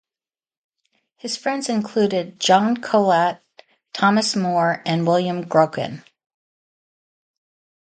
His 1.15 1.37
friends 1.37 1.69
included 1.69 2.39
John 2.39 2.77
Colet, 2.77 3.37
Thomas 3.93 4.35
More 4.35 4.81
and 4.83 5.05
William 5.05 5.43
Grocyn. 5.47 6.03